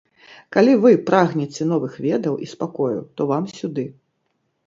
Калі 0.55 0.71
вы 0.83 0.93
прагнеце 1.09 1.67
новых 1.73 1.93
ведаў 2.07 2.33
і 2.45 2.49
спакою, 2.53 2.99
то 3.21 3.27
вам 3.33 3.43
сюды! 3.59 3.85